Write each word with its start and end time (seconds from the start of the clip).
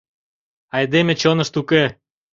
Айдеме 0.75 1.13
чонышт 1.21 1.53
уке. 1.61 1.83